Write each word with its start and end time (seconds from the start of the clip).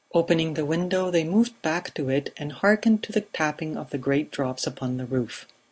Opening 0.15 0.55
the 0.55 0.65
window 0.65 1.11
they 1.11 1.23
moved 1.23 1.61
back 1.61 1.93
to 1.93 2.09
it 2.09 2.33
and 2.35 2.51
hearkened 2.53 3.03
to 3.03 3.11
the 3.11 3.21
tapping 3.21 3.77
of 3.77 3.91
the 3.91 3.99
great 3.99 4.31
drops 4.31 4.65
upon 4.65 4.97
the 4.97 5.05
roof. 5.05 5.45